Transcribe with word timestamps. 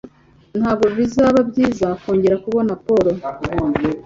Ntabwo 0.59 0.85
bizaba 0.97 1.39
byiza 1.49 1.87
kongera 2.01 2.35
kubona 2.43 2.73
Pawulo? 2.83 3.11